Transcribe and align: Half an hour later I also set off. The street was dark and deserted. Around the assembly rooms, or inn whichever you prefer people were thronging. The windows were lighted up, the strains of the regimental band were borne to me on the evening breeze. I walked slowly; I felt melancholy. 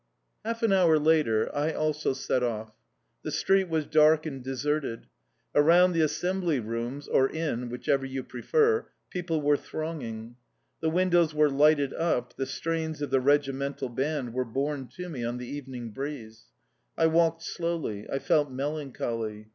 Half 0.43 0.63
an 0.63 0.73
hour 0.73 0.97
later 0.97 1.55
I 1.55 1.73
also 1.73 2.13
set 2.13 2.41
off. 2.41 2.73
The 3.21 3.29
street 3.29 3.69
was 3.69 3.85
dark 3.85 4.25
and 4.25 4.43
deserted. 4.43 5.05
Around 5.53 5.91
the 5.93 6.01
assembly 6.01 6.59
rooms, 6.59 7.07
or 7.07 7.29
inn 7.29 7.69
whichever 7.69 8.03
you 8.03 8.23
prefer 8.23 8.87
people 9.11 9.41
were 9.43 9.55
thronging. 9.57 10.37
The 10.79 10.89
windows 10.89 11.35
were 11.35 11.51
lighted 11.51 11.93
up, 11.93 12.35
the 12.35 12.47
strains 12.47 13.03
of 13.03 13.11
the 13.11 13.19
regimental 13.21 13.89
band 13.89 14.33
were 14.33 14.43
borne 14.43 14.87
to 14.95 15.07
me 15.07 15.23
on 15.23 15.37
the 15.37 15.45
evening 15.47 15.91
breeze. 15.91 16.45
I 16.97 17.05
walked 17.05 17.43
slowly; 17.43 18.09
I 18.09 18.17
felt 18.17 18.49
melancholy. 18.49 19.49